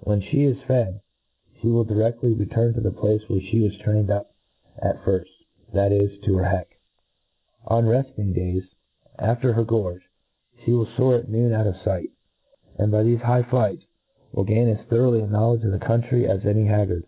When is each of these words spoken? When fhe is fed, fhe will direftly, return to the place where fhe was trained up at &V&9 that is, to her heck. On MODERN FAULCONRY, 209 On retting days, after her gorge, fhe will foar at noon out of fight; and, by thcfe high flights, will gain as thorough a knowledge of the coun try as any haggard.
When 0.00 0.20
fhe 0.20 0.44
is 0.44 0.60
fed, 0.66 1.00
fhe 1.62 1.72
will 1.72 1.84
direftly, 1.84 2.36
return 2.36 2.74
to 2.74 2.80
the 2.80 2.90
place 2.90 3.22
where 3.28 3.38
fhe 3.38 3.62
was 3.62 3.78
trained 3.78 4.10
up 4.10 4.34
at 4.76 5.04
&V&9 5.04 5.24
that 5.72 5.92
is, 5.92 6.18
to 6.24 6.34
her 6.36 6.46
heck. 6.46 6.80
On 7.68 7.84
MODERN 7.84 8.02
FAULCONRY, 8.02 8.14
209 8.16 8.44
On 8.44 8.52
retting 8.56 8.62
days, 8.64 8.70
after 9.20 9.52
her 9.52 9.62
gorge, 9.62 10.02
fhe 10.66 10.76
will 10.76 10.84
foar 10.86 11.18
at 11.20 11.28
noon 11.28 11.52
out 11.52 11.68
of 11.68 11.80
fight; 11.82 12.10
and, 12.76 12.90
by 12.90 13.04
thcfe 13.04 13.20
high 13.20 13.44
flights, 13.44 13.84
will 14.32 14.42
gain 14.42 14.66
as 14.68 14.84
thorough 14.88 15.14
a 15.14 15.28
knowledge 15.28 15.62
of 15.62 15.70
the 15.70 15.78
coun 15.78 16.02
try 16.02 16.22
as 16.22 16.44
any 16.44 16.64
haggard. 16.66 17.04